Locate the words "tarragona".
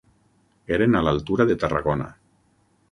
1.65-2.13